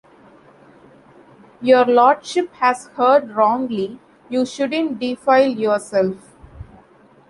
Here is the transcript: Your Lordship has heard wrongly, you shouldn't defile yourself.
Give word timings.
Your 1.61 1.85
Lordship 1.85 2.51
has 2.55 2.87
heard 2.97 3.29
wrongly, 3.35 3.99
you 4.29 4.47
shouldn't 4.47 4.97
defile 4.99 5.51
yourself. 5.51 6.15